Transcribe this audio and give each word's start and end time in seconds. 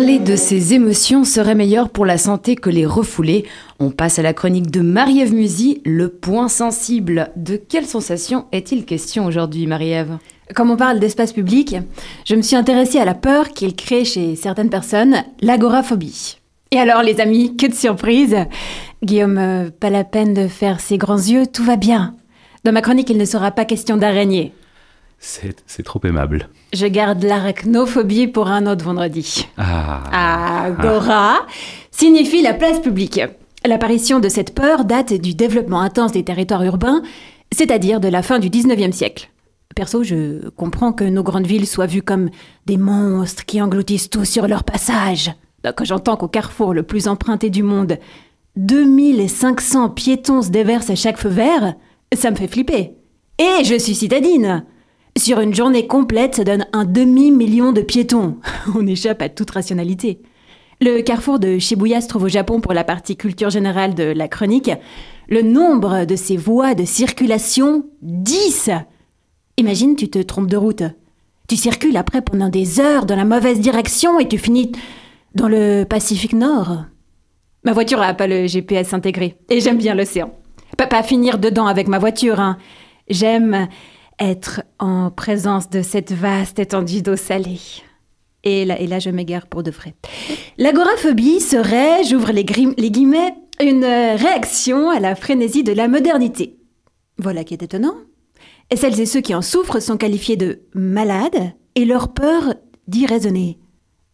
Parler 0.00 0.18
de 0.18 0.34
ses 0.34 0.72
émotions 0.72 1.24
serait 1.24 1.54
meilleur 1.54 1.90
pour 1.90 2.06
la 2.06 2.16
santé 2.16 2.56
que 2.56 2.70
les 2.70 2.86
refouler. 2.86 3.44
On 3.80 3.90
passe 3.90 4.18
à 4.18 4.22
la 4.22 4.32
chronique 4.32 4.70
de 4.70 4.80
Marie-Ève 4.80 5.34
Musy, 5.34 5.82
le 5.84 6.08
point 6.08 6.48
sensible. 6.48 7.30
De 7.36 7.56
quelle 7.56 7.84
sensation 7.84 8.46
est-il 8.50 8.86
question 8.86 9.26
aujourd'hui, 9.26 9.66
Marie-Ève? 9.66 10.16
Comme 10.54 10.70
on 10.70 10.78
parle 10.78 11.00
d'espace 11.00 11.34
public, 11.34 11.76
je 12.24 12.34
me 12.34 12.40
suis 12.40 12.56
intéressée 12.56 12.98
à 12.98 13.04
la 13.04 13.12
peur 13.12 13.50
qu'il 13.50 13.76
crée 13.76 14.06
chez 14.06 14.36
certaines 14.36 14.70
personnes, 14.70 15.22
l'agoraphobie. 15.42 16.38
Et 16.70 16.78
alors, 16.78 17.02
les 17.02 17.20
amis, 17.20 17.54
que 17.58 17.66
de 17.66 17.74
surprise 17.74 18.38
Guillaume, 19.04 19.36
euh, 19.36 19.68
pas 19.68 19.90
la 19.90 20.04
peine 20.04 20.32
de 20.32 20.48
faire 20.48 20.80
ses 20.80 20.96
grands 20.96 21.18
yeux, 21.18 21.46
tout 21.46 21.62
va 21.62 21.76
bien. 21.76 22.14
Dans 22.64 22.72
ma 22.72 22.80
chronique, 22.80 23.10
il 23.10 23.18
ne 23.18 23.26
sera 23.26 23.50
pas 23.50 23.66
question 23.66 23.98
d'araignée. 23.98 24.54
C'est 25.22 25.82
trop 25.84 26.00
aimable. 26.04 26.48
Je 26.72 26.86
garde 26.86 27.22
l'arachnophobie 27.22 28.26
pour 28.26 28.48
un 28.48 28.66
autre 28.66 28.84
vendredi. 28.84 29.46
Ah. 29.58 30.64
Agora 30.64 31.46
signifie 31.90 32.40
la 32.40 32.54
place 32.54 32.80
publique. 32.80 33.20
L'apparition 33.66 34.18
de 34.18 34.30
cette 34.30 34.54
peur 34.54 34.86
date 34.86 35.12
du 35.12 35.34
développement 35.34 35.82
intense 35.82 36.12
des 36.12 36.24
territoires 36.24 36.64
urbains, 36.64 37.02
c'est-à-dire 37.52 38.00
de 38.00 38.08
la 38.08 38.22
fin 38.22 38.38
du 38.38 38.48
19e 38.48 38.92
siècle. 38.92 39.28
Perso, 39.76 40.02
je 40.02 40.48
comprends 40.50 40.92
que 40.92 41.04
nos 41.04 41.22
grandes 41.22 41.46
villes 41.46 41.66
soient 41.66 41.86
vues 41.86 42.02
comme 42.02 42.30
des 42.64 42.78
monstres 42.78 43.44
qui 43.44 43.60
engloutissent 43.60 44.08
tout 44.08 44.24
sur 44.24 44.48
leur 44.48 44.64
passage. 44.64 45.30
Quand 45.62 45.84
j'entends 45.84 46.16
qu'au 46.16 46.28
carrefour 46.28 46.72
le 46.72 46.82
plus 46.82 47.06
emprunté 47.06 47.50
du 47.50 47.62
monde, 47.62 47.98
2500 48.56 49.90
piétons 49.90 50.42
se 50.42 50.50
déversent 50.50 50.90
à 50.90 50.94
chaque 50.94 51.18
feu 51.18 51.28
vert, 51.28 51.74
ça 52.14 52.30
me 52.30 52.36
fait 52.36 52.48
flipper. 52.48 52.94
Et 53.38 53.64
je 53.64 53.78
suis 53.78 53.94
citadine. 53.94 54.64
Sur 55.18 55.40
une 55.40 55.54
journée 55.54 55.86
complète, 55.86 56.36
ça 56.36 56.44
donne 56.44 56.66
un 56.72 56.84
demi-million 56.84 57.72
de 57.72 57.80
piétons. 57.80 58.38
On 58.74 58.86
échappe 58.86 59.22
à 59.22 59.28
toute 59.28 59.50
rationalité. 59.50 60.20
Le 60.80 61.02
carrefour 61.02 61.38
de 61.38 61.58
Shibuya 61.58 62.00
se 62.00 62.08
trouve 62.08 62.24
au 62.24 62.28
Japon 62.28 62.60
pour 62.60 62.72
la 62.72 62.84
partie 62.84 63.16
culture 63.16 63.50
générale 63.50 63.94
de 63.94 64.04
la 64.04 64.28
chronique. 64.28 64.70
Le 65.28 65.42
nombre 65.42 66.06
de 66.06 66.16
ces 66.16 66.36
voies 66.36 66.74
de 66.74 66.84
circulation, 66.84 67.84
10 68.02 68.70
Imagine, 69.58 69.94
tu 69.94 70.08
te 70.08 70.18
trompes 70.20 70.48
de 70.48 70.56
route. 70.56 70.84
Tu 71.48 71.56
circules 71.56 71.96
après 71.96 72.22
pendant 72.22 72.48
des 72.48 72.80
heures 72.80 73.04
dans 73.04 73.16
la 73.16 73.26
mauvaise 73.26 73.60
direction 73.60 74.18
et 74.20 74.28
tu 74.28 74.38
finis 74.38 74.72
dans 75.34 75.48
le 75.48 75.84
Pacifique 75.84 76.32
Nord. 76.32 76.84
Ma 77.64 77.72
voiture 77.72 77.98
n'a 77.98 78.14
pas 78.14 78.26
le 78.26 78.46
GPS 78.46 78.94
intégré 78.94 79.36
et 79.50 79.60
j'aime 79.60 79.76
bien 79.76 79.94
l'océan. 79.94 80.32
Pas 80.78 81.02
finir 81.02 81.38
dedans 81.38 81.66
avec 81.66 81.88
ma 81.88 81.98
voiture, 81.98 82.40
hein. 82.40 82.56
J'aime 83.10 83.68
être 84.20 84.62
en 84.78 85.10
présence 85.10 85.70
de 85.70 85.82
cette 85.82 86.12
vaste 86.12 86.58
étendue 86.58 87.02
d'eau 87.02 87.16
salée. 87.16 87.60
Et 88.44 88.64
là, 88.64 88.80
et 88.80 88.86
là, 88.86 88.98
je 88.98 89.10
m'égare 89.10 89.46
pour 89.46 89.62
de 89.62 89.70
vrai. 89.70 89.94
L'agoraphobie 90.58 91.40
serait, 91.40 92.04
j'ouvre 92.04 92.32
les, 92.32 92.44
guillemets, 92.44 93.34
une 93.60 93.84
réaction 93.84 94.90
à 94.90 95.00
la 95.00 95.14
frénésie 95.14 95.64
de 95.64 95.72
la 95.72 95.88
modernité. 95.88 96.56
Voilà 97.18 97.44
qui 97.44 97.54
est 97.54 97.62
étonnant. 97.62 97.96
Et 98.70 98.76
celles 98.76 99.00
et 99.00 99.06
ceux 99.06 99.20
qui 99.20 99.34
en 99.34 99.42
souffrent 99.42 99.80
sont 99.80 99.96
qualifiés 99.96 100.36
de 100.36 100.60
malades 100.74 101.52
et 101.74 101.84
leur 101.84 102.12
peur 102.12 102.54
d'irraisonner. 102.88 103.58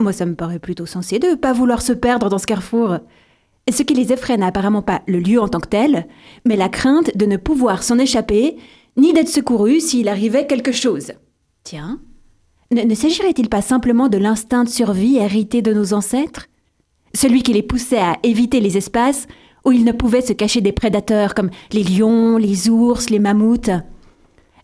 Moi, 0.00 0.12
ça 0.12 0.26
me 0.26 0.34
paraît 0.34 0.58
plutôt 0.58 0.86
sensé 0.86 1.18
de 1.18 1.28
ne 1.28 1.34
pas 1.34 1.52
vouloir 1.52 1.82
se 1.82 1.92
perdre 1.92 2.28
dans 2.28 2.38
ce 2.38 2.46
carrefour. 2.46 2.98
Ce 3.70 3.82
qui 3.82 3.94
les 3.94 4.12
effraie 4.12 4.36
n'a 4.36 4.46
apparemment 4.46 4.82
pas 4.82 5.02
le 5.06 5.18
lieu 5.18 5.40
en 5.40 5.48
tant 5.48 5.60
que 5.60 5.68
tel, 5.68 6.06
mais 6.44 6.56
la 6.56 6.68
crainte 6.68 7.16
de 7.16 7.26
ne 7.26 7.36
pouvoir 7.36 7.82
s'en 7.82 7.98
échapper 7.98 8.56
ni 8.98 9.12
d'être 9.12 9.28
secouru 9.28 9.80
s'il 9.80 10.08
arrivait 10.08 10.46
quelque 10.46 10.72
chose. 10.72 11.12
Tiens, 11.64 12.00
ne, 12.70 12.94
s'agirait-il 12.94 13.48
pas 13.48 13.62
simplement 13.62 14.08
de 14.08 14.18
l'instinct 14.18 14.64
de 14.64 14.68
survie 14.68 15.16
hérité 15.16 15.62
de 15.62 15.72
nos 15.72 15.94
ancêtres? 15.94 16.46
Celui 17.14 17.42
qui 17.42 17.54
les 17.54 17.62
poussait 17.62 17.98
à 17.98 18.18
éviter 18.22 18.60
les 18.60 18.76
espaces 18.76 19.26
où 19.64 19.72
ils 19.72 19.84
ne 19.84 19.92
pouvaient 19.92 20.20
se 20.20 20.34
cacher 20.34 20.60
des 20.60 20.72
prédateurs 20.72 21.34
comme 21.34 21.50
les 21.72 21.82
lions, 21.82 22.36
les 22.36 22.68
ours, 22.68 23.08
les 23.08 23.18
mammouths. 23.18 23.70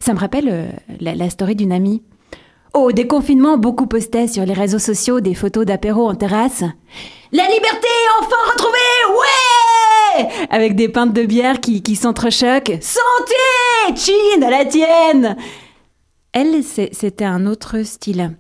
Ça 0.00 0.12
me 0.12 0.18
rappelle 0.18 0.48
euh, 0.50 0.70
la, 1.00 1.30
story 1.30 1.56
d'une 1.56 1.72
amie. 1.72 2.02
Au 2.74 2.92
déconfinement, 2.92 3.56
beaucoup 3.56 3.86
postaient 3.86 4.28
sur 4.28 4.44
les 4.44 4.52
réseaux 4.52 4.78
sociaux 4.78 5.20
des 5.20 5.34
photos 5.34 5.64
d'apéro 5.64 6.08
en 6.08 6.14
terrasse. 6.14 6.64
La 7.32 7.44
liberté 7.48 7.88
enfin 8.20 8.52
retrouvée 8.52 8.78
Ouais 9.10 9.83
Avec 10.50 10.76
des 10.76 10.88
pintes 10.88 11.12
de 11.12 11.24
bière 11.24 11.60
qui, 11.60 11.82
qui 11.82 11.96
s'entrechoquent. 11.96 12.78
Santé 12.80 13.94
Chin, 13.96 14.42
à 14.42 14.50
la 14.50 14.64
tienne 14.64 15.36
Elle, 16.32 16.62
c'était 16.62 17.24
un 17.24 17.46
autre 17.46 17.82
style. 17.82 18.36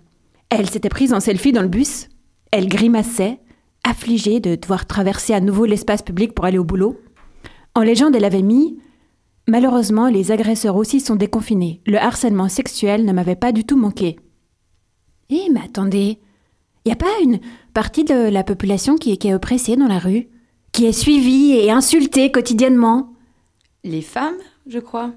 Elle 0.50 0.70
s'était 0.70 0.88
prise 0.88 1.12
en 1.12 1.20
selfie 1.20 1.52
dans 1.52 1.62
le 1.62 1.68
bus. 1.68 2.08
Elle 2.50 2.68
grimaçait, 2.68 3.40
affligée 3.82 4.40
de 4.40 4.54
devoir 4.54 4.86
traverser 4.86 5.34
à 5.34 5.40
nouveau 5.40 5.64
l'espace 5.64 6.02
public 6.02 6.34
pour 6.34 6.44
aller 6.44 6.58
au 6.58 6.64
boulot. 6.64 7.00
En 7.74 7.82
légende, 7.82 8.14
elle 8.14 8.24
avait 8.24 8.42
mis 8.42 8.78
Malheureusement, 9.46 10.08
les 10.08 10.32
agresseurs 10.32 10.76
aussi 10.76 11.00
sont 11.00 11.16
déconfinés. 11.16 11.82
Le 11.86 11.98
harcèlement 11.98 12.48
sexuel 12.48 13.04
ne 13.04 13.12
m'avait 13.12 13.36
pas 13.36 13.52
du 13.52 13.64
tout 13.64 13.76
manqué. 13.76 14.16
Eh, 15.28 15.50
mais 15.52 15.60
attendez, 15.62 16.18
n'y 16.86 16.92
a 16.92 16.96
pas 16.96 17.20
une 17.22 17.40
partie 17.74 18.04
de 18.04 18.28
la 18.28 18.42
population 18.42 18.96
qui 18.96 19.12
est, 19.12 19.16
qui 19.16 19.28
est 19.28 19.34
oppressée 19.34 19.76
dans 19.76 19.86
la 19.86 19.98
rue? 19.98 20.28
Qui 20.74 20.86
est 20.86 20.92
suivie 20.92 21.52
et 21.52 21.70
insultée 21.70 22.32
quotidiennement 22.32 23.12
Les 23.84 24.02
femmes, 24.02 24.34
je 24.66 24.80
crois. 24.80 25.12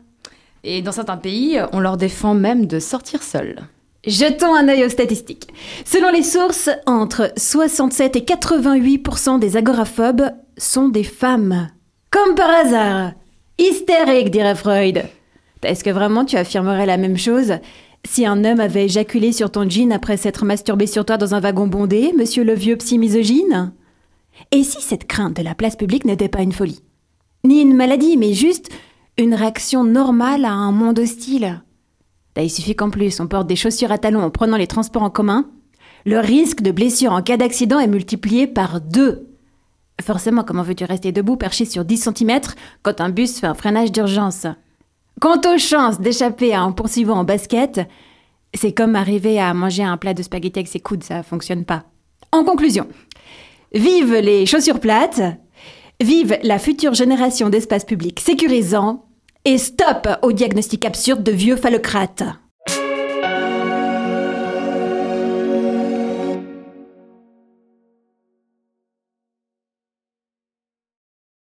Et 0.64 0.84
dans 0.84 0.92
certains 0.92 1.18
pays, 1.18 1.60
on 1.74 1.80
leur 1.80 1.98
défend 1.98 2.36
même 2.36 2.68
de 2.68 2.78
sortir 2.78 3.24
seules. 3.24 3.62
Jetons 4.06 4.54
un 4.54 4.70
œil 4.70 4.86
aux 4.86 4.90
statistiques. 4.90 5.48
Selon 5.84 6.12
les 6.12 6.22
sources, 6.22 6.70
entre 6.86 7.32
67 7.38 8.18
et 8.18 8.24
88 8.24 9.40
des 9.40 9.58
agoraphobes 9.58 10.30
sont 10.60 10.90
des 10.90 11.04
femmes. 11.04 11.70
Comme 12.12 12.36
par 12.36 12.52
hasard. 12.52 13.14
Hystérique, 13.58 14.30
dirait 14.30 14.54
Freud. 14.54 15.06
Est-ce 15.64 15.84
que 15.84 15.90
vraiment 15.90 16.24
tu 16.24 16.36
affirmerais 16.36 16.86
la 16.86 16.98
même 16.98 17.18
chose? 17.18 17.54
Si 18.08 18.28
un 18.28 18.46
homme 18.46 18.60
avait 18.60 18.86
éjaculé 18.86 19.32
sur 19.32 19.50
ton 19.50 19.68
jean 19.68 19.92
après 19.92 20.18
s'être 20.18 20.46
masturbé 20.46 20.86
sur 20.86 21.04
toi 21.04 21.18
dans 21.18 21.34
un 21.34 21.40
wagon 21.40 21.66
bondé, 21.66 22.14
monsieur 22.16 22.44
le 22.44 22.54
vieux 22.54 22.76
psy 22.76 23.00
misogyne? 23.00 23.72
Et 24.52 24.64
si 24.64 24.82
cette 24.82 25.08
crainte 25.08 25.38
de 25.38 25.44
la 25.44 25.56
place 25.56 25.76
publique 25.76 26.06
n'était 26.06 26.30
pas 26.30 26.42
une 26.42 26.52
folie 26.52 26.82
Ni 27.44 27.62
une 27.62 27.76
maladie, 27.76 28.18
mais 28.18 28.34
juste 28.34 28.70
une 29.18 29.34
réaction 29.34 29.84
normale 29.84 30.46
à 30.46 30.52
un 30.52 30.72
monde 30.72 31.00
hostile. 31.00 31.64
il 32.38 32.50
suffit 32.50 32.76
qu'en 32.76 32.90
plus 32.90 33.20
on 33.20 33.28
porte 33.28 33.48
des 33.48 33.56
chaussures 33.56 33.92
à 33.92 33.98
talons 33.98 34.22
en 34.22 34.30
prenant 34.30 34.58
les 34.58 34.68
transports 34.68 35.04
en 35.04 35.10
commun, 35.10 35.50
le 36.06 36.20
risque 36.20 36.62
de 36.62 36.72
blessure 36.72 37.12
en 37.12 37.22
cas 37.22 37.38
d'accident 37.38 37.80
est 37.80 37.88
multiplié 37.88 38.48
par 38.48 38.80
deux. 38.80 39.28
Forcément, 40.02 40.44
comment 40.44 40.62
veux-tu 40.62 40.86
rester 40.86 41.12
debout 41.12 41.36
perché 41.36 41.66
sur 41.66 41.84
10 41.84 42.10
cm 42.16 42.40
quand 42.84 43.02
un 43.02 43.10
bus 43.10 43.40
fait 43.40 43.48
un 43.48 43.56
freinage 43.56 43.92
d'urgence 43.92 44.46
Quant 45.20 45.42
aux 45.52 45.58
chances 45.58 46.00
d'échapper 46.00 46.54
à 46.54 46.62
un 46.62 46.72
poursuivant 46.72 47.16
en 47.16 47.24
basket, 47.24 47.82
c'est 48.54 48.74
comme 48.74 48.96
arriver 48.96 49.40
à 49.40 49.54
manger 49.56 49.84
un 49.84 49.98
plat 49.98 50.14
de 50.14 50.22
spaghettis 50.22 50.60
avec 50.60 50.68
ses 50.68 50.80
coudes, 50.80 51.04
ça 51.04 51.24
fonctionne 51.24 51.66
pas. 51.66 51.84
En 52.32 52.44
conclusion, 52.44 52.88
vive 53.74 54.14
les 54.16 54.46
chaussures 54.46 54.80
plates, 54.80 55.22
vive 56.02 56.38
la 56.44 56.60
future 56.60 56.94
génération 56.94 57.50
d'espaces 57.50 57.86
publics 57.86 58.20
sécurisants 58.20 59.06
et 59.46 59.58
stop 59.58 60.08
au 60.22 60.32
diagnostic 60.32 60.86
absurde 60.86 61.24
de 61.24 61.32
vieux 61.32 61.56
phallocrates. 61.56 62.24